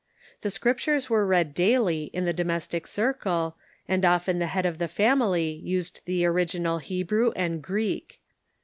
The 0.41 0.49
Scriptures 0.49 1.11
were 1.11 1.27
read 1.27 1.53
daily 1.53 2.05
in 2.05 2.25
the 2.25 2.33
domestic 2.33 2.87
circle, 2.87 3.55
and 3.87 4.03
often 4.03 4.39
the 4.39 4.47
head 4.47 4.65
of 4.65 4.79
the 4.79 4.87
family 4.87 5.51
used 5.51 6.01
the 6.05 6.25
original 6.25 6.79
Hebrew 6.79 7.29
and 7.35 7.61
Greek. 7.61 8.19